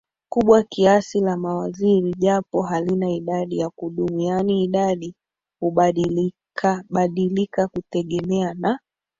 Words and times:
kubwa 0.29 0.63
kiasi 0.63 1.21
la 1.21 1.37
Mawaziri 1.37 2.13
japo 2.17 2.61
halina 2.61 3.09
idadi 3.09 3.57
ya 3.57 3.69
kudumu 3.69 4.19
yaani 4.19 4.63
idadi 4.63 5.15
hubadilikabadilika 5.59 7.67
kutegemea 7.67 8.53
na 8.53 8.79